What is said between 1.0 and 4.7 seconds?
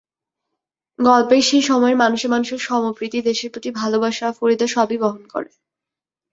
গল্পের সেই সময়ের মানুষে মানুষে সম্প্রীতি, দেশের প্রতি ভালোবাসা—ফরিদা